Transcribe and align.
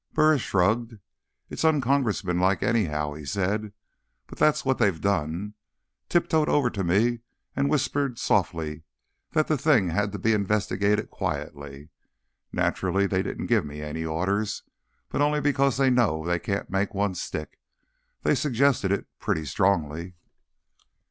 Burris 0.13 0.41
shrugged. 0.41 0.95
"It's 1.51 1.63
un 1.63 1.79
congressman 1.79 2.39
like, 2.39 2.63
anyhow," 2.63 3.13
he 3.13 3.23
said. 3.23 3.71
"But 4.25 4.39
that's 4.39 4.65
what 4.65 4.79
they've 4.79 4.99
done. 4.99 5.53
Tiptoed 6.09 6.49
over 6.49 6.71
to 6.71 6.83
me 6.83 7.19
and 7.55 7.69
whispered 7.69 8.17
softly 8.17 8.81
that 9.33 9.45
the 9.47 9.59
thing 9.59 9.89
has 9.89 10.09
to 10.09 10.17
be 10.17 10.33
investigated 10.33 11.11
quietly. 11.11 11.89
Naturally, 12.51 13.05
they 13.05 13.21
didn't 13.21 13.45
give 13.45 13.63
me 13.63 13.83
any 13.83 14.03
orders—but 14.03 15.21
only 15.21 15.39
because 15.39 15.77
they 15.77 15.91
know 15.91 16.25
they 16.25 16.39
can't 16.39 16.71
make 16.71 16.95
one 16.95 17.13
stick. 17.13 17.59
They 18.23 18.33
suggested 18.33 18.91
it 18.91 19.05
pretty 19.19 19.45
strongly." 19.45 20.15